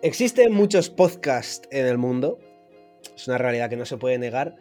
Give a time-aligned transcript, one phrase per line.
[0.00, 2.38] Existen muchos podcasts en el mundo,
[3.16, 4.54] es una realidad que no se puede negar,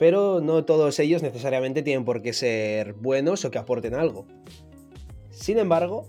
[0.00, 4.26] pero no todos ellos necesariamente tienen por qué ser buenos o que aporten algo.
[5.30, 6.08] Sin embargo,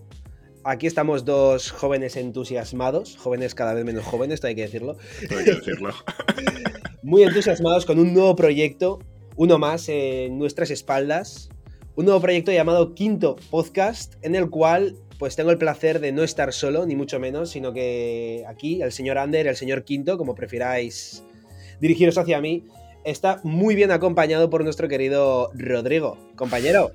[0.64, 4.98] aquí estamos dos jóvenes entusiasmados, jóvenes cada vez menos jóvenes, esto hay que decirlo.
[5.30, 5.94] Hay que decirlo.
[7.04, 8.98] Muy entusiasmados con un nuevo proyecto,
[9.36, 11.50] uno más en nuestras espaldas,
[11.96, 16.24] un nuevo proyecto llamado Quinto Podcast, en el cual pues tengo el placer de no
[16.24, 20.34] estar solo, ni mucho menos, sino que aquí el señor Ander, el señor Quinto, como
[20.34, 21.24] prefiráis
[21.82, 22.64] dirigiros hacia mí,
[23.04, 26.18] está muy bien acompañado por nuestro querido Rodrigo.
[26.38, 26.94] Compañero.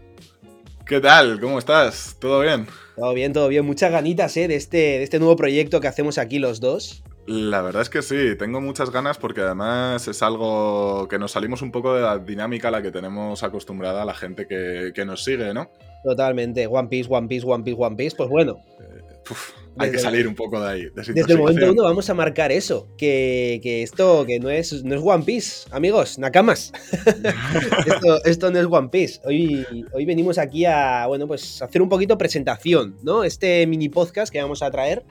[0.86, 1.38] ¿Qué tal?
[1.38, 2.16] ¿Cómo estás?
[2.18, 2.66] ¿Todo bien?
[2.96, 3.66] Todo bien, todo bien.
[3.66, 4.48] Muchas ganitas ¿eh?
[4.48, 7.04] de, este, de este nuevo proyecto que hacemos aquí los dos.
[7.26, 11.62] La verdad es que sí, tengo muchas ganas porque además es algo que nos salimos
[11.62, 15.24] un poco de la dinámica a la que tenemos acostumbrada la gente que, que nos
[15.24, 15.70] sigue, ¿no?
[16.04, 16.66] Totalmente.
[16.66, 18.14] One Piece, One Piece, One Piece, One Piece.
[18.14, 18.58] Pues bueno.
[18.78, 20.82] Eh, uf, hay que salir un poco de ahí.
[20.82, 22.88] De desde el momento uno vamos a marcar eso.
[22.98, 26.72] Que, que, esto que no es, no es One Piece, amigos, Nakamas.
[27.86, 29.20] esto, esto, no es One Piece.
[29.24, 33.24] Hoy, hoy venimos aquí a, bueno, pues hacer un poquito presentación, ¿no?
[33.24, 35.04] Este mini podcast que vamos a traer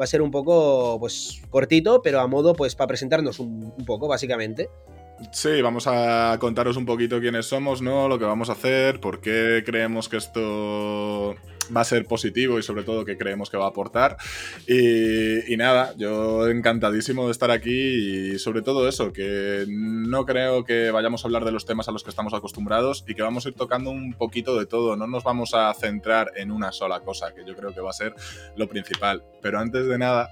[0.00, 4.08] va a ser un poco, pues, cortito, pero a modo, pues, para presentarnos un, poco,
[4.08, 4.68] básicamente.
[5.30, 8.08] Sí, vamos a contaros un poquito quiénes somos, ¿no?
[8.08, 11.36] Lo que vamos a hacer, por qué creemos que esto
[11.74, 14.16] va a ser positivo y sobre todo qué creemos que va a aportar.
[14.66, 20.64] Y, y, nada, yo encantadísimo de estar aquí y sobre todo eso, que no creo
[20.64, 23.46] que vayamos a hablar de los temas a los que estamos acostumbrados y que vamos
[23.46, 27.00] a ir tocando un poquito de todo, no nos vamos a centrar en una sola
[27.00, 28.14] cosa, que yo creo que va a ser
[28.56, 29.22] lo principal.
[29.40, 30.30] Pero antes de nada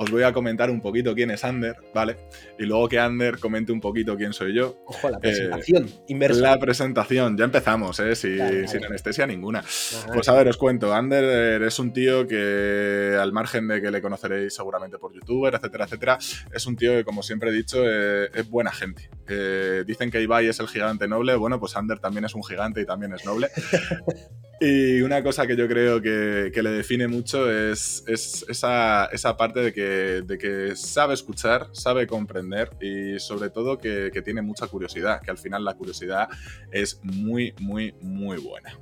[0.00, 2.16] os voy a comentar un poquito quién es Ander, ¿vale?
[2.58, 4.78] Y luego que Ander comente un poquito quién soy yo.
[4.86, 6.40] Ojo, la presentación, eh, inversa.
[6.40, 8.16] La presentación, ya empezamos, ¿eh?
[8.16, 8.38] Si.
[8.66, 9.58] Sin anestesia ninguna.
[9.58, 10.12] Ajá.
[10.14, 10.94] Pues a ver, os cuento.
[10.94, 15.84] Ander es un tío que, al margen de que le conoceréis seguramente por youtuber, etcétera,
[15.84, 16.18] etcétera,
[16.50, 19.10] es un tío que, como siempre he dicho, eh, es buena gente.
[19.28, 22.80] Eh, dicen que Ibai es el gigante noble, bueno, pues Ander también es un gigante
[22.80, 23.50] y también es noble.
[24.62, 29.34] Y una cosa que yo creo que, que le define mucho es, es esa, esa,
[29.34, 34.42] parte de que, de que, sabe escuchar, sabe comprender y sobre todo que, que, tiene
[34.42, 36.28] mucha curiosidad, que al final la curiosidad
[36.70, 38.76] es muy, muy, muy buena.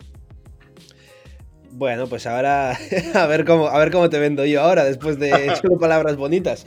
[1.71, 2.77] Bueno, pues ahora
[3.15, 6.67] a ver cómo, a ver cómo te vendo yo ahora, después de solo palabras bonitas.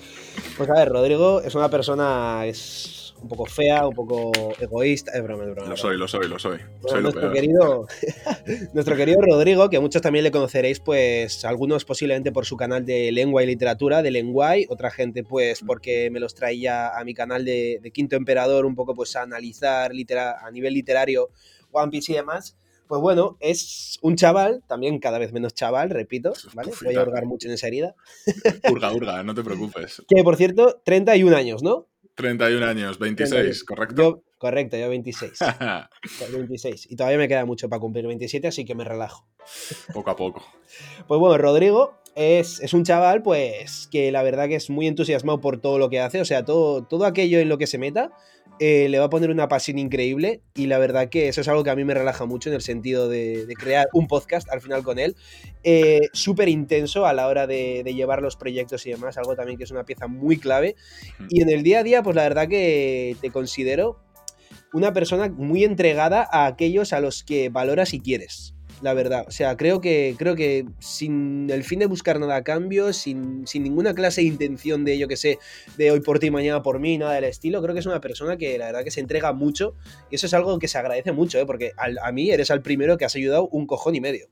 [0.56, 5.12] Pues a ver, Rodrigo es una persona, es un poco fea, un poco egoísta.
[5.14, 5.70] Es broma, es broma.
[5.70, 6.58] Lo soy, lo soy, lo soy.
[6.58, 7.88] Bueno, soy nuestro, lo querido,
[8.74, 13.12] nuestro querido Rodrigo, que muchos también le conoceréis, pues algunos posiblemente por su canal de
[13.12, 17.46] lengua y literatura, de Lenguay, otra gente pues porque me los traía a mi canal
[17.46, 21.30] de, de Quinto Emperador un poco pues a analizar litera, a nivel literario
[21.72, 22.58] One Piece y demás.
[22.88, 26.74] Pues bueno, es un chaval, también cada vez menos chaval, repito, ¿vale?
[26.84, 27.96] Voy a hurgar mucho en esa herida.
[28.70, 30.02] Hurga, hurga, no te preocupes.
[30.14, 31.88] Que por cierto, 31 años, ¿no?
[32.16, 34.02] 31 años, 26, ¿correcto?
[34.02, 35.40] Yo, correcto, yo 26.
[36.32, 36.88] 26.
[36.92, 39.28] Y todavía me queda mucho para cumplir 27, así que me relajo.
[39.94, 40.44] Poco a poco.
[41.08, 45.42] Pues bueno, Rodrigo es, es, un chaval, pues, que la verdad que es muy entusiasmado
[45.42, 46.22] por todo lo que hace.
[46.22, 48.12] O sea, todo, todo aquello en lo que se meta
[48.64, 50.44] eh, le va a poner una pasión increíble.
[50.54, 52.62] Y la verdad que eso es algo que a mí me relaja mucho en el
[52.62, 55.16] sentido de, de crear un podcast al final con él.
[55.64, 59.18] Eh, Súper intenso a la hora de, de, llevar los proyectos y demás.
[59.18, 60.76] Algo también que es una pieza muy clave.
[61.28, 64.00] Y en el día a día, pues la verdad que te considero
[64.74, 69.25] una persona muy entregada a aquellos a los que valoras y quieres la verdad.
[69.28, 73.46] O sea, creo que, creo que sin el fin de buscar nada a cambio, sin,
[73.47, 75.40] sin ninguna clase de intención de, yo que sé,
[75.78, 78.38] de hoy por ti, mañana por mí, nada del estilo, creo que es una persona
[78.38, 79.75] que la verdad que se entrega mucho
[80.09, 81.46] y eso es algo que se agradece mucho, ¿eh?
[81.46, 84.28] porque al, a mí eres el primero que has ayudado un cojón y medio.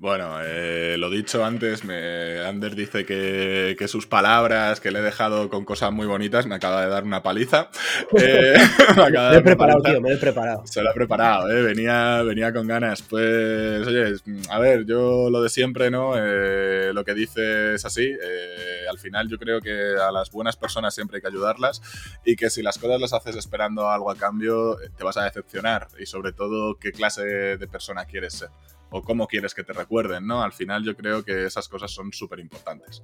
[0.00, 5.02] Bueno, eh, lo dicho antes, me, Ander dice que, que, sus palabras, que le he
[5.02, 7.68] dejado con cosas muy bonitas, me acaba de dar una paliza.
[8.18, 8.56] Eh,
[8.96, 10.66] me, me, he preparado, tío, me he preparado.
[10.66, 13.02] Se lo he preparado, eh, venía, venía con ganas.
[13.02, 14.14] Pues, oye,
[14.48, 16.14] a ver, yo lo de siempre, ¿no?
[16.16, 18.04] Eh, lo que dice es así.
[18.04, 21.82] Eh, al final yo creo que a las buenas personas siempre hay que ayudarlas
[22.24, 25.88] y que si las cosas las haces esperando algo a cambio, te vas a decepcionar.
[25.98, 28.48] Y sobre todo, qué clase de persona quieres ser
[28.90, 30.42] o cómo quieres que te recuerden, ¿no?
[30.42, 33.02] Al final yo creo que esas cosas son súper importantes.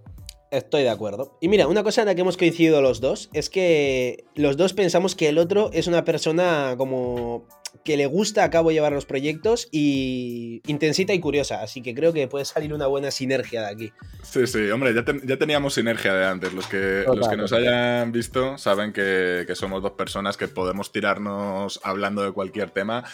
[0.50, 1.38] Estoy de acuerdo.
[1.40, 4.74] Y mira, una cosa en la que hemos coincidido los dos es que los dos
[4.74, 7.46] pensamos que el otro es una persona como
[7.84, 12.12] que le gusta a cabo llevar los proyectos y intensita y curiosa, así que creo
[12.12, 13.92] que puede salir una buena sinergia de aquí.
[14.22, 16.52] Sí, sí, hombre, ya, te, ya teníamos sinergia de antes.
[16.54, 20.48] Los que, total, los que nos hayan visto saben que, que somos dos personas que
[20.48, 23.04] podemos tirarnos hablando de cualquier tema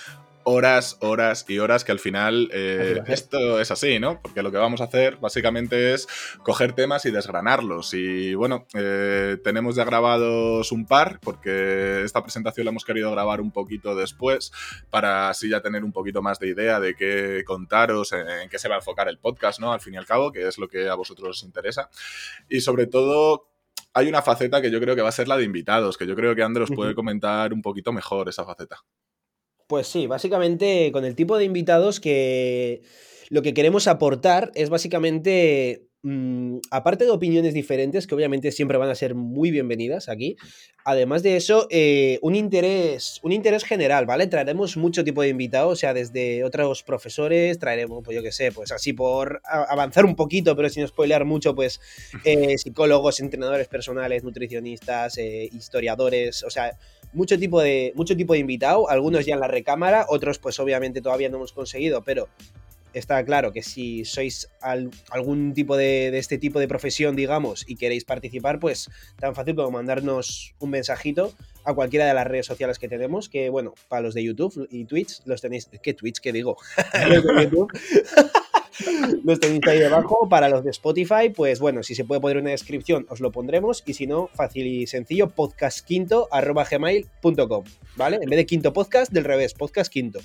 [0.44, 4.20] horas, horas y horas que al final eh, esto es así, ¿no?
[4.22, 6.08] Porque lo que vamos a hacer básicamente es
[6.42, 7.94] coger temas y desgranarlos.
[7.94, 13.40] Y bueno, eh, tenemos ya grabados un par porque esta presentación la hemos querido grabar
[13.40, 14.52] un poquito después
[14.90, 18.68] para así ya tener un poquito más de idea de qué contaros, en, qué se
[18.68, 19.72] va a enfocar el podcast, ¿no?
[19.72, 21.88] Al fin y al cabo, que es lo que a vosotros os interesa.
[22.48, 23.48] Y sobre todo
[23.94, 26.16] hay una faceta que yo creo que va a ser la de invitados, que yo
[26.16, 28.82] creo que Andrés puede comentar un poquito mejor esa faceta.
[29.72, 32.82] Pues sí, básicamente con el tipo de invitados que
[33.30, 38.90] lo que queremos aportar es básicamente, mm, aparte de opiniones diferentes, que obviamente siempre van
[38.90, 40.36] a ser muy bienvenidas aquí,
[40.84, 44.26] además de eso, eh, un, interés, un interés general, ¿vale?
[44.26, 48.52] Traeremos mucho tipo de invitados, o sea, desde otros profesores, traeremos, pues yo qué sé,
[48.52, 51.80] pues así por avanzar un poquito, pero sin spoilear mucho, pues
[52.24, 56.76] eh, psicólogos, entrenadores personales, nutricionistas, eh, historiadores, o sea
[57.12, 61.00] mucho tipo de, mucho tipo de invitado, algunos ya en la recámara, otros pues obviamente
[61.00, 62.28] todavía no hemos conseguido, pero
[62.94, 64.48] está claro que si sois
[65.10, 69.70] algún tipo de, este tipo de profesión, digamos, y queréis participar, pues tan fácil como
[69.70, 71.32] mandarnos un mensajito
[71.64, 74.84] a cualquiera de las redes sociales que tenemos, que bueno, para los de YouTube y
[74.84, 76.20] Twitch, los tenéis, ¿qué Twitch?
[76.20, 76.56] ¿Qué digo?
[77.08, 77.50] los de
[79.40, 80.28] tenéis ahí debajo.
[80.28, 83.82] Para los de Spotify, pues bueno, si se puede poner una descripción, os lo pondremos.
[83.86, 87.64] Y si no, fácil y sencillo, podcastquinto.gmail.com,
[87.96, 88.16] ¿vale?
[88.16, 90.20] En vez de quinto podcast, del revés, podcast quinto.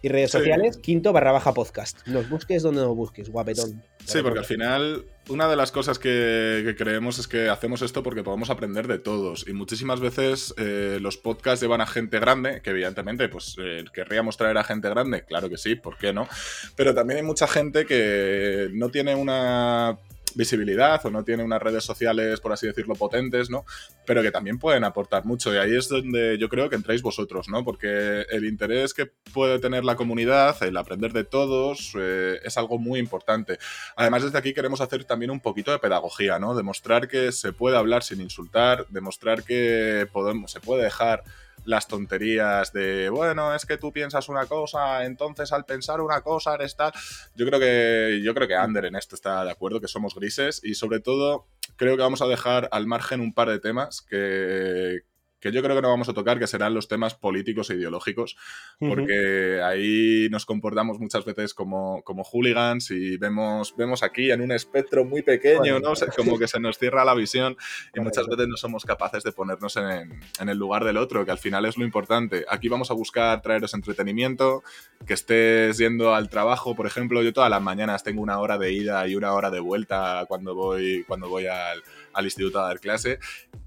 [0.00, 2.06] Y redes sociales, quinto barra baja podcast.
[2.06, 3.82] Nos busques donde nos busques, guapetón.
[4.04, 8.22] Sí, porque al final una de las cosas que, creemos es que hacemos esto porque
[8.22, 9.46] podemos aprender de todos.
[9.46, 14.36] Y muchísimas veces eh, los podcasts llevan a gente grande, que evidentemente pues eh, querríamos
[14.36, 16.28] traer a gente grande, claro que sí, ¿por qué no?
[16.76, 19.98] Pero también hay mucha gente que no tiene una
[20.34, 23.64] visibilidad o no tiene unas redes sociales, por así decirlo, potentes, ¿no?
[24.06, 25.52] Pero que también pueden aportar mucho.
[25.52, 27.64] Y ahí es donde yo creo que entráis vosotros, ¿no?
[27.64, 32.78] Porque el interés que puede tener la comunidad, el aprender de todos, eh, es algo
[32.78, 33.58] muy importante.
[33.96, 36.54] Además, desde aquí queremos hacer también un poquito de pedagogía, ¿no?
[36.54, 41.24] Demostrar que se puede hablar sin insultar, demostrar que podemos, se puede dejar
[41.68, 46.54] las tonterías de, bueno, es que tú piensas una cosa, entonces al pensar una cosa
[46.54, 46.92] eres tal.
[47.34, 50.62] Yo creo que, yo creo que Ander en esto está de acuerdo, que somos grises
[50.64, 55.02] y sobre todo creo que vamos a dejar al margen un par de temas que,
[55.40, 58.36] que yo creo que no vamos a tocar, que serán los temas políticos e ideológicos,
[58.78, 64.52] porque ahí nos comportamos muchas veces como, como hooligans y vemos, vemos aquí en un
[64.52, 65.92] espectro muy pequeño, ¿no?
[66.16, 67.56] como que se nos cierra la visión
[67.94, 71.30] y muchas veces no somos capaces de ponernos en, en, el lugar del otro, que
[71.30, 72.44] al final es lo importante.
[72.48, 74.62] Aquí vamos a buscar traeros entretenimiento,
[75.06, 78.72] que estés yendo al trabajo, por ejemplo, yo todas las mañanas tengo una hora de
[78.72, 81.82] ida y una hora de vuelta cuando voy, cuando voy al
[82.18, 83.18] al instituto a dar clase.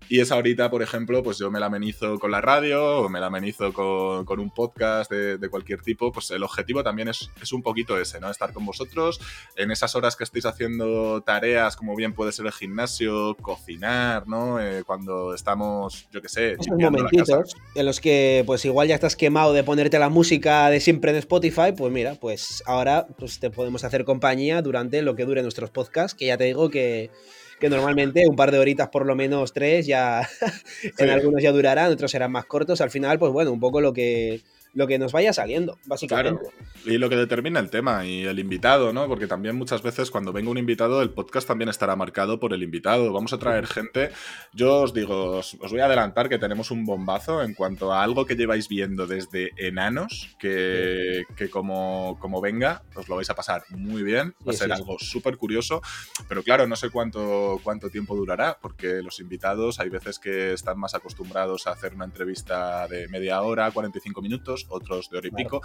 [0.10, 3.22] Y esa horita, por ejemplo, pues yo me la amenizo con la radio o me
[3.22, 6.12] la amenizo con, con un podcast de, de, cualquier tipo.
[6.12, 8.30] Pues el objetivo también es, es, un poquito ese, ¿no?
[8.30, 9.22] Estar con vosotros
[9.56, 14.60] en esas horas que estáis haciendo tareas, como bien puede ser el gimnasio, cocinar, ¿no?
[14.60, 19.16] Eh, cuando estamos, yo qué sé, Esos momentitos en los que, pues igual ya estás
[19.16, 23.50] quemado de ponerte la música de siempre en Spotify, pues mira, pues ahora pues te
[23.50, 27.12] podemos hacer compañía durante lo que dure nuestros podcasts, que ya te digo que
[27.62, 30.28] que normalmente un par de horitas, por lo menos tres, ya
[30.98, 32.82] en algunos ya durarán, otros serán más cortos.
[32.82, 34.42] Al final, pues bueno, un poco lo que,
[34.74, 36.50] lo que nos vaya saliendo, básicamente.
[36.86, 39.08] Y lo que determina el tema y el invitado, ¿no?
[39.08, 42.64] Porque también muchas veces cuando venga un invitado, el podcast también estará marcado por el
[42.64, 43.12] invitado.
[43.12, 44.12] Vamos a traer gente.
[44.54, 48.26] Yo os digo, os, voy a adelantar que tenemos un bombazo en cuanto a algo
[48.26, 53.64] que lleváis viendo desde enanos, que, que como, como venga, os lo vais a pasar
[53.70, 54.36] muy bien.
[54.48, 55.82] Va a ser algo súper curioso.
[56.30, 60.80] Pero claro, no sé cuánto, cuánto tiempo durará, porque los invitados hay veces que están
[60.80, 65.32] más acostumbrados a hacer una entrevista de media hora, 45 minutos otros de hora y
[65.32, 65.62] pico,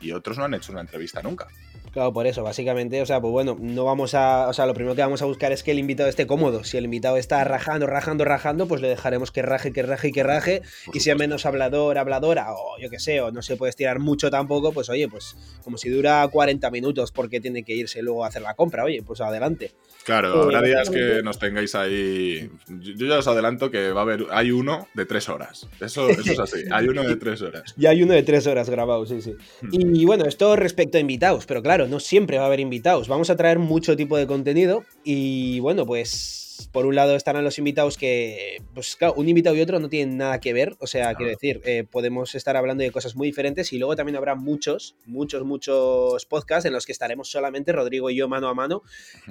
[0.00, 1.48] y otros no han hecho una entrevista nunca.
[1.92, 4.94] Claro, por eso, básicamente, o sea, pues bueno, no vamos a, o sea, lo primero
[4.94, 6.64] que vamos a buscar es que el invitado esté cómodo.
[6.64, 10.12] Si el invitado está rajando, rajando, rajando, pues le dejaremos que raje, que raje y
[10.12, 10.62] que raje.
[10.92, 13.98] y si es menos hablador, habladora, o yo qué sé, o no se puede estirar
[13.98, 18.24] mucho tampoco, pues oye, pues como si dura 40 minutos porque tiene que irse luego
[18.24, 19.72] a hacer la compra, oye, pues adelante.
[20.04, 22.50] Claro, eh, habrá días que nos tengáis ahí.
[22.68, 24.24] Yo ya os adelanto que va a haber.
[24.30, 25.68] Hay uno de tres horas.
[25.80, 26.64] Eso, eso es así.
[26.70, 27.74] Hay uno de tres horas.
[27.78, 29.34] Y hay uno de tres horas grabado, sí, sí.
[29.60, 29.94] Hmm.
[29.94, 33.08] Y bueno, esto respecto a invitados, pero claro, no siempre va a haber invitados.
[33.08, 37.58] Vamos a traer mucho tipo de contenido y bueno, pues por un lado estarán los
[37.58, 41.14] invitados que, pues claro, un invitado y otro no tienen nada que ver, o sea,
[41.14, 44.96] quiero decir, eh, podemos estar hablando de cosas muy diferentes y luego también habrá muchos,
[45.06, 48.82] muchos, muchos podcasts en los que estaremos solamente Rodrigo y yo mano a mano.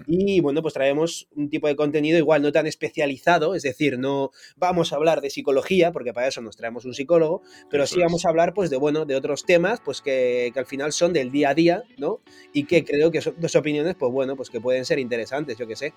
[0.07, 4.31] Y bueno, pues traemos un tipo de contenido igual no tan especializado, es decir, no
[4.55, 8.25] vamos a hablar de psicología, porque para eso nos traemos un psicólogo, pero sí vamos
[8.25, 11.31] a hablar pues de, bueno, de otros temas, pues que, que al final son del
[11.31, 12.21] día a día, ¿no?
[12.53, 15.67] Y que creo que son dos opiniones, pues bueno, pues que pueden ser interesantes, yo
[15.67, 15.93] que sé.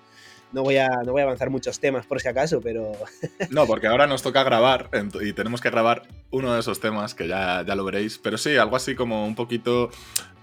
[0.53, 2.91] No voy, a, no voy a avanzar muchos temas por si acaso, pero...
[3.49, 4.89] No, porque ahora nos toca grabar
[5.21, 8.57] y tenemos que grabar uno de esos temas que ya, ya lo veréis, pero sí,
[8.57, 9.89] algo así como un poquito...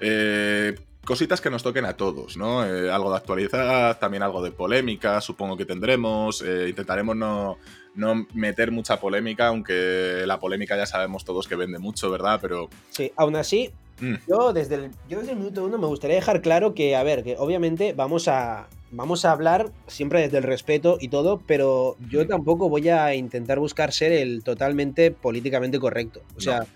[0.01, 0.75] Eh,
[1.09, 2.67] cositas que nos toquen a todos, ¿no?
[2.67, 6.43] Eh, algo de actualidad, también algo de polémica, supongo que tendremos.
[6.43, 7.57] Eh, intentaremos no,
[7.95, 12.39] no, meter mucha polémica, aunque la polémica ya sabemos todos que vende mucho, ¿verdad?
[12.43, 12.69] Pero.
[12.91, 13.73] Sí, aún así,
[14.03, 14.15] mm.
[14.29, 17.25] yo, desde el, yo desde el minuto uno me gustaría dejar claro que, a ver,
[17.25, 22.27] que obviamente vamos a, vamos a hablar siempre desde el respeto y todo, pero yo
[22.27, 26.23] tampoco voy a intentar buscar ser el totalmente políticamente correcto.
[26.37, 26.67] O sea,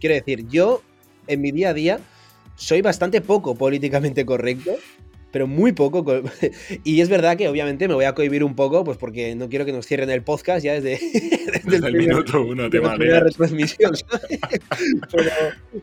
[0.00, 0.82] quiero decir, yo
[1.26, 2.00] en mi día a día
[2.56, 4.72] soy bastante poco políticamente correcto
[5.32, 6.04] pero muy poco.
[6.84, 9.64] Y es verdad que obviamente me voy a cohibir un poco, pues porque no quiero
[9.64, 10.98] que nos cierren el podcast ya desde,
[11.64, 13.92] desde, el, minuto uno, te la retransmisión.
[15.10, 15.30] pero,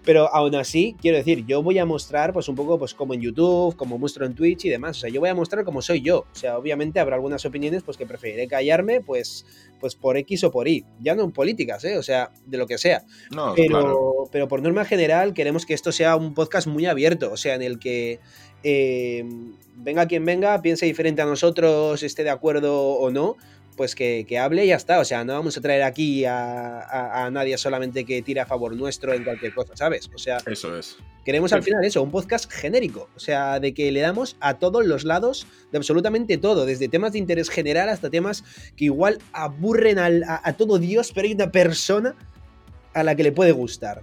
[0.03, 3.21] pero, aún así, quiero decir, yo voy a mostrar pues un poco pues como en
[3.21, 4.97] YouTube, como muestro en Twitch y demás.
[4.97, 6.19] O sea, yo voy a mostrar como soy yo.
[6.31, 9.45] O sea, obviamente habrá algunas opiniones pues que preferiré callarme pues,
[9.79, 10.85] pues por X o por Y.
[11.01, 11.97] Ya no en políticas, ¿eh?
[11.97, 13.03] O sea, de lo que sea.
[13.31, 17.31] No, pero, pero por norma general queremos que esto sea un podcast muy abierto.
[17.31, 18.19] O sea, en el que
[18.63, 19.25] eh,
[19.75, 23.37] venga quien venga, piense diferente a nosotros, esté de acuerdo o no,
[23.79, 24.99] pues que, hable y ya está.
[24.99, 29.13] O sea, no vamos a traer aquí a, nadie solamente que tire a favor nuestro
[29.13, 30.09] en cualquier cosa, ¿sabes?
[30.13, 30.97] O sea, eso es.
[31.23, 33.07] Queremos al final eso, un podcast genérico.
[33.15, 37.13] O sea, de que le damos a todos los lados de absolutamente todo, desde temas
[37.13, 38.43] de interés general hasta temas
[38.75, 42.17] que igual aburren a todo Dios, pero hay una persona
[42.93, 44.01] a la que le puede gustar.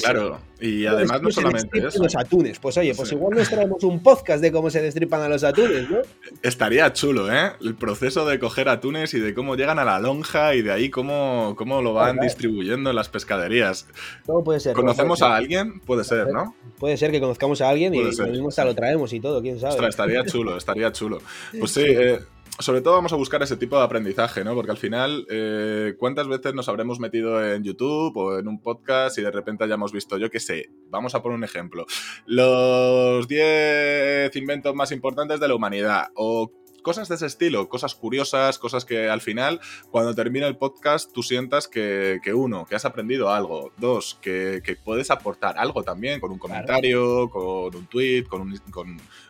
[0.00, 2.02] claro, y además no solamente eso.
[2.02, 5.28] Los atunes, pues oye, pues igual nos traemos un podcast de cómo se destripan a
[5.28, 5.98] los atunes, ¿no?
[6.42, 7.52] Estaría chulo, ¿eh?
[7.60, 10.90] El proceso de coger atunes y de cómo llegan a la lonja y de ahí
[10.90, 13.86] cómo, cómo lo van distribuyendo en las pescaderías.
[14.24, 14.74] Todo puede ser.
[14.74, 15.80] ¿Conocemos a alguien?
[15.80, 16.54] Puede ser, ¿no?
[16.78, 19.58] Puede ser que conozcamos a alguien y lo mismo hasta lo traemos y todo, quién
[19.58, 19.86] sabe.
[19.88, 21.20] estaría chulo, estaría chulo.
[21.58, 22.20] Pues sí, eh,
[22.58, 24.54] sobre todo vamos a buscar ese tipo de aprendizaje, ¿no?
[24.54, 29.18] Porque al final, eh, ¿cuántas veces nos habremos metido en YouTube o en un podcast
[29.18, 31.86] y de repente hayamos visto, yo qué sé, vamos a poner un ejemplo,
[32.24, 36.50] los 10 inventos más importantes de la humanidad o
[36.86, 41.24] cosas de ese estilo, cosas curiosas, cosas que al final, cuando termina el podcast, tú
[41.24, 46.38] sientas que, uno, que has aprendido algo, dos, que, puedes aportar algo también con un
[46.38, 48.60] comentario, con un tweet, con un,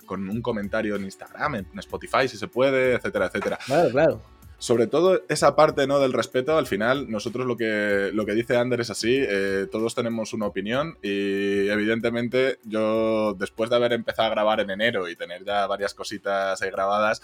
[0.05, 3.59] con, un comentario en Instagram, en Spotify, si se puede, etcétera, etcétera.
[3.65, 5.99] Claro, claro sobre todo esa parte ¿no?
[5.99, 9.95] del respeto, al final nosotros lo que, lo que dice Ander es así, eh, todos
[9.95, 15.17] tenemos una opinión y evidentemente yo después de haber empezado a grabar en enero y
[15.17, 17.23] tener ya varias cositas grabadas,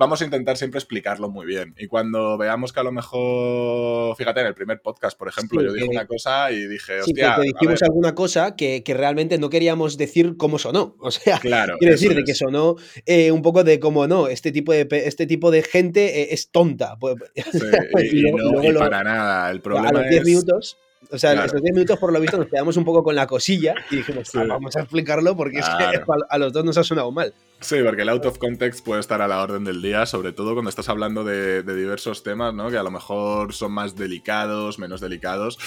[0.00, 1.74] vamos a intentar siempre explicarlo muy bien.
[1.78, 5.74] Y cuando veamos que a lo mejor, fíjate, en el primer podcast, por ejemplo, yo
[5.74, 7.36] dije una cosa y dije, hostia.
[7.36, 10.96] Sí, dijimos alguna cosa que, realmente no queríamos decir cómo sonó.
[11.10, 14.52] O sea, claro, quiero decir, de que sonó eh, un poco de cómo no, este
[14.52, 16.96] tipo de, este tipo de gente eh, es tonta.
[17.00, 19.50] Pues, y, no, para nada.
[19.50, 20.78] El problema a los 10 minutos.
[21.10, 23.26] O sea, en esos 10 minutos, por lo visto, nos quedamos un poco con la
[23.26, 26.84] cosilla y dijimos, ah, vamos a explicarlo porque es que a los dos nos ha
[26.84, 27.34] sonado mal.
[27.62, 30.54] Sí, porque el out of context puede estar a la orden del día, sobre todo
[30.54, 32.70] cuando estás hablando de, diversos temas, ¿no?
[32.70, 35.58] Que a lo mejor son más delicados, menos delicados.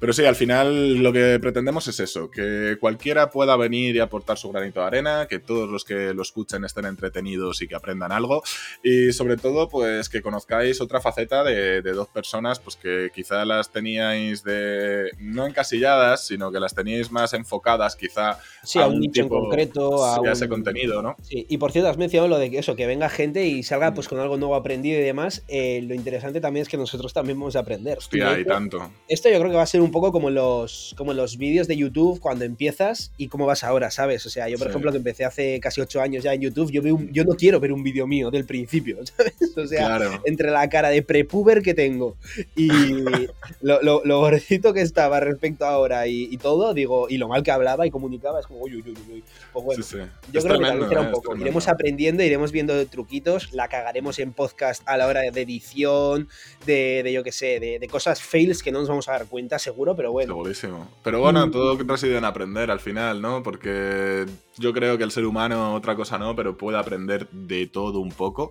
[0.00, 4.38] Pero sí, al final lo que pretendemos es eso, que cualquiera pueda venir y aportar
[4.38, 8.12] su granito de arena, que todos los que lo escuchen estén entretenidos y que aprendan
[8.12, 8.42] algo.
[8.82, 13.70] Y sobre todo, pues que conozcáis otra faceta de, dos personas, pues que quizá las
[13.70, 18.38] teníais de no encasilladas, sino que las teníais más enfocadas quizá
[18.76, 21.14] a, un, nicho en concreto, a, ese contenido, ¿no?
[21.20, 23.94] Sí, y por cierto, has mencionado lo de que eso, que venga gente y salga
[23.94, 25.42] pues con algo nuevo aprendido y demás.
[25.48, 27.98] Eh, lo interesante también es que nosotros también vamos a aprender.
[27.98, 28.90] Hostia, y tanto.
[29.08, 31.76] Esto yo creo que va a ser un poco como los, como los vídeos de
[31.76, 34.24] YouTube cuando empiezas y cómo vas ahora, ¿sabes?
[34.26, 36.82] O sea, yo por ejemplo que empecé hace casi ocho años ya en YouTube, yo,
[36.82, 39.56] veo yo no quiero ver un vídeo mío del principio, ¿sabes?
[39.56, 42.16] O sea, entre la cara de prepuber que tengo
[42.56, 42.68] y
[43.60, 47.50] lo, lo, gordito que estaba respecto a ahora y, todo, digo, y lo mal que
[47.50, 49.24] hablaba y comunicaba, es como, uy, uy, uy, uy.
[49.52, 49.84] Pues bueno,
[50.32, 54.32] yo creo que también será un poco iremos aprendiendo, iremos viendo truquitos, la cagaremos en
[54.32, 56.28] podcast a la hora de edición,
[56.66, 59.94] de, yo qué sé, de, cosas fails que no nos vamos a dar cuenta, seguro,
[59.94, 60.34] pero bueno.
[60.34, 60.88] Segurísimo.
[61.02, 61.50] Pero bueno, mm.
[61.50, 63.42] todo reside en aprender al final, ¿no?
[63.42, 64.24] Porque
[64.58, 68.10] yo creo que el ser humano, otra cosa no, pero puede aprender de todo un
[68.10, 68.50] poco.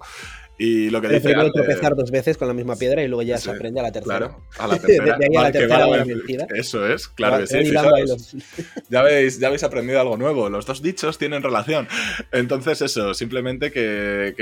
[0.57, 3.37] Y lo que Pero dice tropezar dos veces con la misma piedra y luego ya
[3.39, 4.17] Sí, se aprende a la tercera.
[4.19, 5.17] Claro, a la tercera.
[5.17, 6.05] De ahí a la tercera va.
[6.55, 7.71] Eso es, claro que sí.
[7.71, 8.35] Los-
[8.89, 10.49] Ya habéis, ya habéis aprendido algo nuevo.
[10.49, 11.87] Los dos dichos tienen relación.
[12.31, 14.35] Entonces, eso, simplemente que,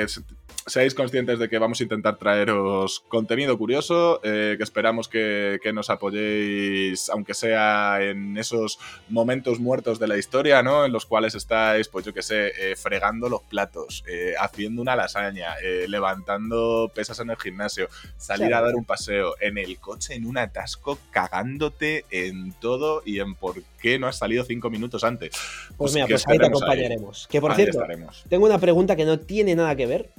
[0.70, 5.74] seáis conscientes de que vamos a intentar traeros contenido curioso, eh, que esperamos que, que
[5.74, 10.86] nos apoyéis, aunque sea en esos momentos muertos de la historia, ¿no?
[10.86, 14.96] En los cuales estáis, pues yo que sé, eh, fregando los platos, eh, haciendo una
[14.96, 15.56] lasaña,
[15.88, 20.38] levantando pesas en el gimnasio, salir a dar un paseo, en el coche, en un
[20.38, 25.32] atasco, cagándote en todo y en por qué no has salido cinco minutos antes.
[25.78, 27.28] Pues mira, que pues ahí te acompañaremos.
[27.30, 28.24] Que por Ahí cierto, estaremos.
[28.30, 30.10] tengo una pregunta que no tiene nada que ver,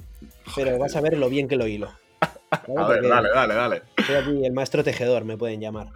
[0.55, 1.91] pero vas a ver lo bien que lo hilo.
[2.67, 2.79] ¿Vale?
[2.81, 3.81] A ver, dale, dale, dale.
[4.05, 5.87] Soy aquí el maestro tejedor, me pueden llamar.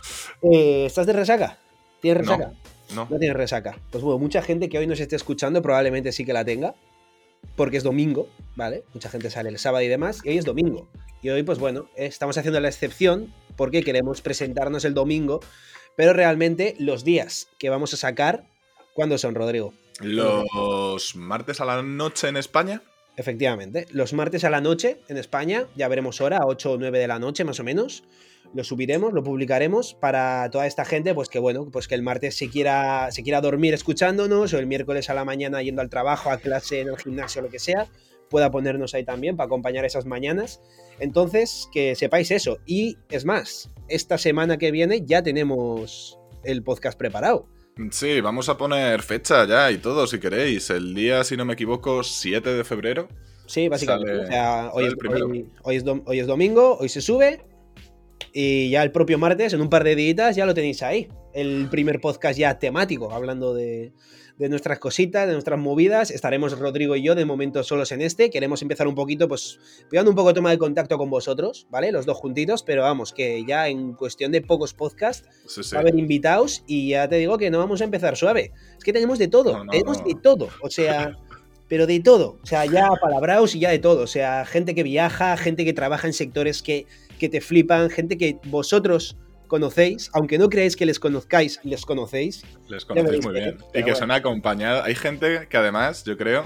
[0.41, 1.57] Eh, ¿Estás de resaca?
[2.01, 2.37] ¿Tienes No.
[2.37, 2.53] resaca?
[2.93, 3.07] No.
[3.09, 3.79] No tienes resaca.
[3.91, 6.75] Pues bueno, mucha gente que hoy nos esté escuchando probablemente sí que la tenga,
[7.55, 8.83] porque es domingo, ¿vale?
[8.93, 10.87] Mucha gente sale el sábado y demás, y hoy es domingo.
[11.21, 15.39] Y hoy, pues bueno, estamos haciendo la excepción porque queremos presentarnos el domingo,
[15.95, 18.45] pero realmente los días que vamos a sacar,
[18.93, 19.73] ¿cuándo son, Rodrigo?
[20.01, 22.81] Los martes a la noche en España.
[23.17, 26.99] Efectivamente, los martes a la noche en España, ya veremos hora, a 8 o 9
[26.99, 28.03] de la noche más o menos.
[28.53, 32.35] Lo subiremos, lo publicaremos para toda esta gente, pues que bueno, pues que el martes
[32.35, 36.37] se quiera, quiera dormir escuchándonos, o el miércoles a la mañana yendo al trabajo, a
[36.37, 37.87] clase, en el gimnasio, lo que sea,
[38.29, 40.61] pueda ponernos ahí también para acompañar esas mañanas.
[40.99, 42.59] Entonces, que sepáis eso.
[42.65, 47.47] Y es más, esta semana que viene ya tenemos el podcast preparado.
[47.91, 50.69] Sí, vamos a poner fecha ya y todo, si queréis.
[50.69, 53.09] El día, si no me equivoco, 7 de febrero.
[53.47, 54.11] Sí, básicamente.
[54.13, 57.41] Sale- o sea, hoy es, hoy- hoy es hoy es domingo, hoy se sube.
[58.33, 61.09] Y ya el propio martes, en un par de días, ya lo tenéis ahí.
[61.33, 63.91] El primer podcast ya temático, hablando de,
[64.37, 66.11] de nuestras cositas, de nuestras movidas.
[66.11, 68.29] Estaremos Rodrigo y yo de momento solos en este.
[68.29, 71.91] Queremos empezar un poquito, pues, pegando un poco de toma de contacto con vosotros, ¿vale?
[71.91, 75.71] Los dos juntitos, pero vamos, que ya en cuestión de pocos podcasts Sí, sí.
[75.73, 78.51] va a haber invitados y ya te digo que no vamos a empezar suave.
[78.77, 80.07] Es que tenemos de todo, No, no, tenemos no.
[80.07, 80.49] de todo.
[80.61, 81.17] O sea,
[81.69, 82.37] pero de todo.
[82.43, 84.01] O sea, ya palabraos y ya de todo.
[84.01, 86.85] O sea, gente que viaja, gente que trabaja en sectores que,
[87.19, 92.43] que te flipan, gente que vosotros conocéis, aunque no creáis que les conozcáis, les conocéis.
[92.67, 93.57] Les conocéis muy bien.
[93.73, 94.13] Y que os bueno.
[94.13, 94.83] han acompañado.
[94.83, 96.45] Hay gente que además, yo creo,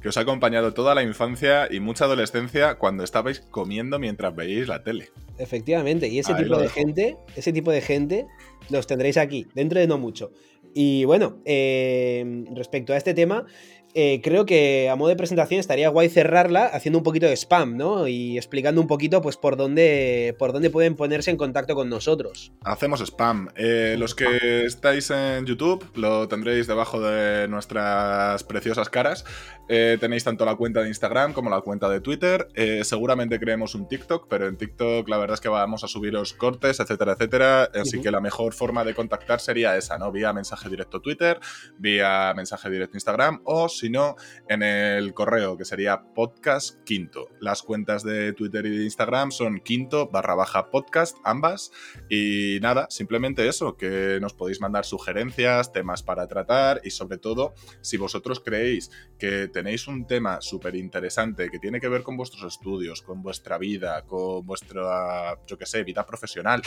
[0.00, 4.68] que os ha acompañado toda la infancia y mucha adolescencia cuando estabais comiendo mientras veíais
[4.68, 5.10] la tele.
[5.38, 6.74] Efectivamente, y ese Ahí tipo de dejo.
[6.74, 8.26] gente, ese tipo de gente
[8.70, 10.32] los tendréis aquí, dentro de no mucho.
[10.72, 13.44] Y bueno, eh, respecto a este tema,
[13.94, 17.76] eh, creo que a modo de presentación estaría guay cerrarla haciendo un poquito de spam,
[17.76, 18.06] ¿no?
[18.06, 22.52] Y explicando un poquito, pues, por dónde, por dónde pueden ponerse en contacto con nosotros.
[22.62, 23.48] Hacemos spam.
[23.56, 29.24] Eh, los que estáis en YouTube lo tendréis debajo de nuestras preciosas caras.
[29.68, 32.48] Eh, tenéis tanto la cuenta de Instagram como la cuenta de Twitter.
[32.82, 36.80] Seguramente creemos un TikTok, pero en TikTok la verdad es que vamos a subiros cortes,
[36.80, 37.70] etcétera, etcétera.
[37.74, 40.10] Así que la mejor forma de contactar sería esa, ¿no?
[40.10, 41.38] Vía mensaje directo Twitter,
[41.78, 44.16] vía mensaje directo Instagram o si no,
[44.48, 47.28] en el correo que sería podcast quinto.
[47.40, 51.72] Las cuentas de Twitter y de Instagram son quinto barra baja podcast, ambas.
[52.08, 57.54] Y nada, simplemente eso, que nos podéis mandar sugerencias, temas para tratar y sobre todo,
[57.80, 62.54] si vosotros creéis que tenéis un tema súper interesante que tiene que ver con vuestros
[62.54, 66.62] estudios, con vuestra vida, con vuestra, yo qué sé, vida profesional,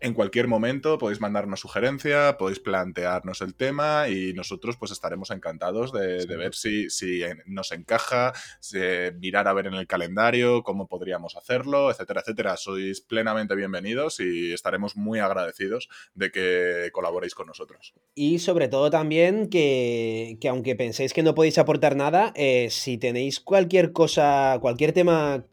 [0.00, 5.92] en cualquier momento podéis mandarnos sugerencia, podéis plantearnos el tema y nosotros pues estaremos encantados
[5.92, 8.78] de, de ver si, si nos encaja, si-
[9.20, 12.56] mirar a ver en el calendario cómo podríamos hacerlo, etcétera, etcétera.
[12.56, 17.92] Sois plenamente bienvenidos y estaremos muy agradecidos de que colaboréis con nosotros.
[18.14, 22.98] Y sobre todo también que, que aunque penséis que no podéis aportar nada, eh, si
[22.98, 25.44] tenéis cualquier cosa, cualquier tema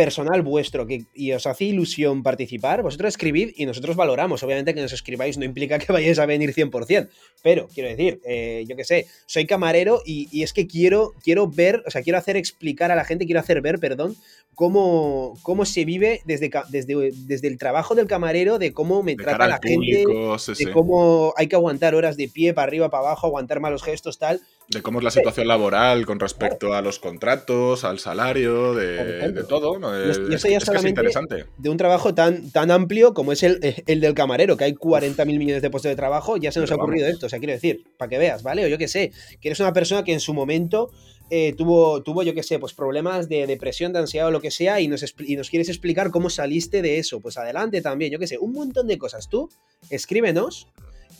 [0.00, 4.42] personal vuestro que, y os hace ilusión participar, vosotros escribid y nosotros valoramos.
[4.42, 7.10] Obviamente que nos escribáis no implica que vayáis a venir 100%,
[7.42, 11.48] pero quiero decir, eh, yo qué sé, soy camarero y, y es que quiero, quiero
[11.48, 14.16] ver, o sea, quiero hacer explicar a la gente, quiero hacer ver, perdón,
[14.54, 19.22] cómo, cómo se vive desde, desde, desde el trabajo del camarero, de cómo me De
[19.24, 20.04] trata la gente
[20.38, 23.82] sí, de cómo hay que aguantar horas de pie para arriba, para abajo, aguantar malos
[23.82, 24.40] gestos, tal.
[24.68, 29.44] de cómo es la situación laboral con respecto a los contratos, al salario, de, de
[29.44, 29.78] todo.
[29.78, 29.89] ¿no?
[29.96, 31.44] Y eso ya es que es solamente- interesante.
[31.58, 35.24] De un trabajo tan, tan amplio como es el, el del camarero, que hay 40
[35.24, 37.14] mil millones de puestos de trabajo, ya se nos Pero ha ocurrido vamos.
[37.14, 37.26] esto.
[37.26, 38.64] O sea, quiero decir, para que veas, ¿vale?
[38.64, 40.90] O yo qué sé, que eres una persona que en su momento
[41.32, 44.50] eh, tuvo, tuvo, yo qué sé, pues problemas de depresión, de ansiedad o lo que
[44.50, 47.20] sea, y nos, y nos quieres explicar cómo saliste de eso.
[47.20, 49.28] Pues adelante también, yo qué sé, un montón de cosas.
[49.28, 49.48] Tú,
[49.90, 50.68] escríbenos.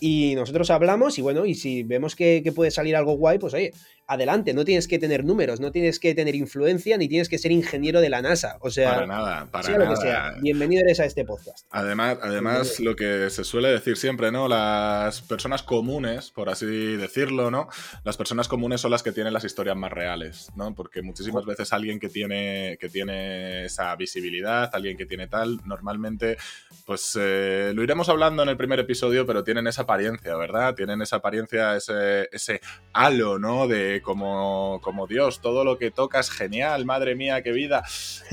[0.03, 3.53] Y nosotros hablamos y bueno, y si vemos que, que puede salir algo guay, pues
[3.53, 3.73] oye,
[4.11, 7.53] adelante, no tienes que tener números, no tienes que tener influencia, ni tienes que ser
[7.53, 8.59] ingeniero de la NASA.
[8.61, 9.89] O sea, para nada, para nada.
[9.89, 11.65] que sea, bienvenido eres a este podcast.
[11.71, 14.49] Además, además lo que se suele decir siempre, ¿no?
[14.49, 17.69] Las personas comunes, por así decirlo, ¿no?
[18.03, 20.75] Las personas comunes son las que tienen las historias más reales, ¿no?
[20.75, 26.37] Porque muchísimas veces alguien que tiene, que tiene esa visibilidad, alguien que tiene tal, normalmente,
[26.85, 30.75] pues eh, lo iremos hablando en el primer episodio, pero tienen esa apariencia, ¿verdad?
[30.75, 32.61] Tienen esa apariencia, ese, ese
[32.93, 33.69] halo, ¿no?
[33.69, 37.83] De como, como Dios, todo lo que toca es genial, madre mía, qué vida.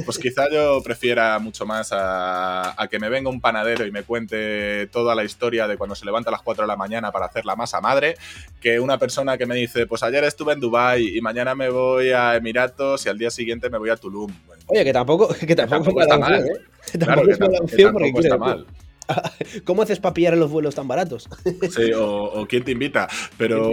[0.05, 4.87] Pues quizá yo prefiera mucho más a, que me venga un panadero y me cuente
[4.87, 7.45] toda la historia de cuando se levanta a las 4 de la mañana para hacer
[7.45, 8.15] la masa madre,
[8.59, 12.09] que una persona que me dice, pues ayer estuve en Dubai y mañana me voy
[12.09, 14.31] a Emiratos y al día siguiente me voy a Tulum.
[14.67, 16.45] Oye, que tampoco, que tampoco, está mal.
[16.45, 16.97] ¿eh?
[16.97, 18.65] tampoco, está mal.
[19.65, 21.29] ¿Cómo haces para pillar los vuelos tan baratos?
[21.69, 23.07] Sí, o, quién te invita.
[23.37, 23.71] Pero,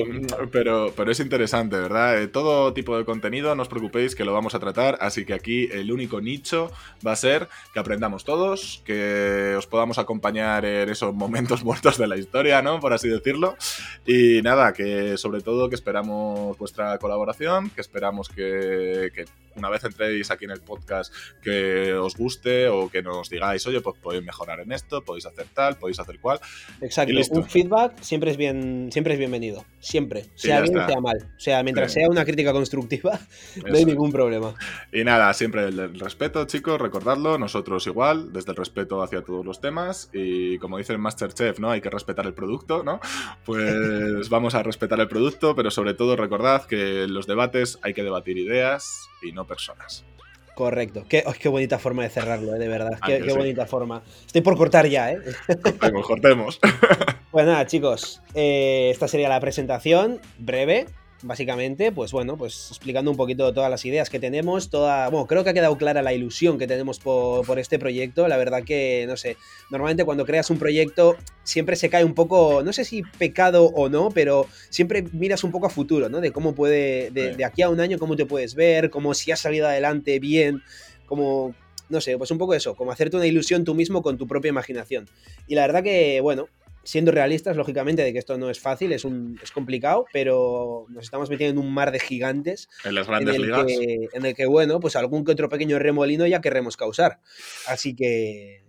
[0.50, 2.20] pero, pero es interesante, ¿verdad?
[2.20, 4.98] Eh, todo tipo de contenido, no os preocupéis que lo vamos a tratar.
[5.00, 6.70] Así que aquí el único nicho
[7.06, 12.06] va a ser que aprendamos todos, que os podamos acompañar en esos momentos muertos de
[12.06, 12.80] la historia, ¿no?
[12.80, 13.56] Por así decirlo.
[14.06, 19.24] Y nada, que sobre todo que esperamos vuestra colaboración, que esperamos que, que
[19.56, 21.12] una vez entréis aquí en el podcast
[21.42, 25.46] que os guste o que nos digáis, oye, pues podéis mejorar en esto, podéis hacer
[25.54, 26.40] tal, podéis hacer cual.
[26.80, 31.16] Exacto, un feedback siempre es bien, siempre es bienvenido, siempre, sea bien o sea mal.
[31.36, 33.18] O sea, mientras sea una crítica constructiva,
[33.66, 34.54] no hay ningún problema.
[34.92, 39.60] Y nada, siempre el, respeto, chicos, recordadlo, nosotros igual, desde el respeto hacia todos los
[39.60, 41.70] temas y como dice el Masterchef, ¿no?
[41.70, 43.00] Hay que respetar el producto, ¿no?
[43.44, 47.94] Pues vamos a respetar el producto, pero sobre todo recordad que en los debates hay
[47.94, 50.04] que debatir ideas y no personas.
[50.54, 51.04] Correcto.
[51.08, 52.58] Qué, qué bonita forma de cerrarlo, ¿eh?
[52.58, 52.98] de verdad.
[53.04, 54.02] Qué, bonita forma.
[54.24, 55.18] Estoy por cortar ya, ¿eh?
[55.62, 56.60] Cortemos, cortemos.
[57.34, 58.22] Pues nada, chicos.
[58.34, 60.86] Eh, esta sería la presentación breve
[61.24, 65.42] básicamente, pues bueno, pues explicando un poquito todas las ideas que tenemos, toda, bueno, creo
[65.42, 69.16] que ha quedado clara la ilusión que tenemos por, este proyecto, la verdad que, no
[69.16, 69.36] sé,
[69.70, 73.88] normalmente cuando creas un proyecto siempre se cae un poco, no sé si pecado o
[73.88, 76.20] no, pero siempre miras un poco a futuro, ¿no?
[76.20, 79.32] De cómo puede, de, de aquí a un año, cómo te puedes ver, cómo si
[79.32, 80.62] has salido adelante bien,
[81.06, 81.54] como,
[81.88, 84.50] no sé, pues un poco eso, como hacerte una ilusión tú mismo con tu propia
[84.50, 85.08] imaginación.
[85.46, 86.48] Y la verdad que, bueno,
[86.84, 91.04] siendo realistas, lógicamente, de que esto no es fácil, es, un, es complicado, pero nos
[91.04, 92.68] estamos metiendo en un mar de gigantes.
[92.84, 93.66] En las grandes ligas.
[93.68, 97.20] en el que, bueno, pues algún que otro pequeño remolino ya querremos causar.
[97.66, 98.64] Así que.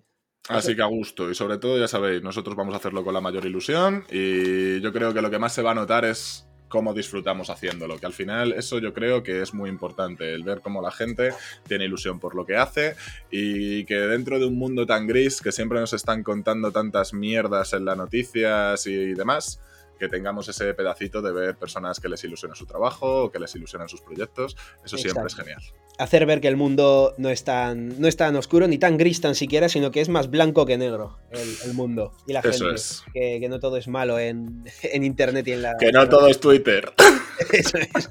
[0.47, 1.29] Así que a gusto.
[1.29, 4.05] Y sobre todo, ya sabéis, nosotros vamos a hacerlo con la mayor ilusión.
[4.11, 7.99] Y yo creo que lo que más se va a notar es cómo disfrutamos haciéndolo,
[7.99, 11.31] que al final eso yo creo que es muy importante, el ver cómo la gente
[11.67, 12.95] tiene ilusión por lo que hace
[13.31, 17.73] y que dentro de un mundo tan gris que siempre nos están contando tantas mierdas
[17.73, 19.59] en las noticias y demás,
[19.99, 23.55] que tengamos ese pedacito de ver personas que les ilusionan su trabajo o que les
[23.55, 25.61] ilusionan sus proyectos, eso siempre es genial.
[25.97, 29.21] Hacer ver que el mundo no es, tan, no es tan oscuro ni tan gris
[29.21, 32.75] tan siquiera, sino que es más blanco que negro el, mundo y la gente.
[32.75, 33.03] Es.
[33.13, 35.77] Que, no todo es malo en, internet y en la...
[35.77, 36.93] Que no todo es Twitter.
[37.51, 38.09] Eso es.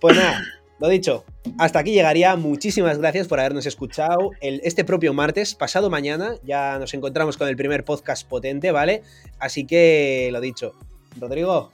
[0.00, 0.42] pues nada,
[0.78, 1.24] lo dicho,
[1.58, 2.36] hasta aquí llegaría.
[2.36, 4.32] Muchísimas gracias por habernos escuchado.
[4.40, 9.02] El, este propio martes, pasado mañana, ya nos encontramos con el primer podcast potente, ¿vale?
[9.38, 10.74] Así que lo dicho.
[11.18, 11.72] Rodrigo,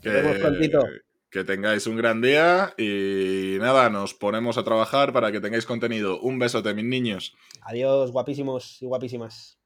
[0.00, 0.84] que, nos vemos prontito.
[1.30, 6.20] Que tengáis un gran día y nada, nos ponemos a trabajar para que tengáis contenido.
[6.20, 7.34] Un besote, mis niños.
[7.62, 9.58] Adiós, guapísimos y guapísimas.